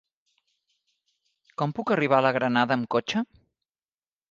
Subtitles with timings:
[1.61, 3.25] Com puc arribar a la Granada amb cotxe?